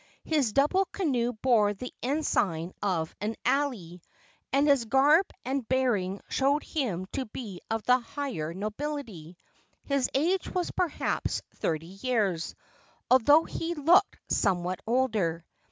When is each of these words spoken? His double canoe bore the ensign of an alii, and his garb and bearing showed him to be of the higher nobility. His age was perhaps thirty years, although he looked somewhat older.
His 0.23 0.51
double 0.51 0.85
canoe 0.85 1.31
bore 1.31 1.75
the 1.75 1.93
ensign 2.01 2.73
of 2.81 3.15
an 3.21 3.35
alii, 3.45 4.01
and 4.51 4.67
his 4.67 4.85
garb 4.85 5.27
and 5.45 5.69
bearing 5.69 6.21
showed 6.27 6.63
him 6.63 7.05
to 7.11 7.25
be 7.27 7.61
of 7.69 7.83
the 7.83 7.99
higher 7.99 8.51
nobility. 8.51 9.37
His 9.83 10.09
age 10.15 10.49
was 10.51 10.71
perhaps 10.71 11.43
thirty 11.53 11.99
years, 12.01 12.55
although 13.11 13.43
he 13.43 13.75
looked 13.75 14.17
somewhat 14.27 14.79
older. 14.87 15.45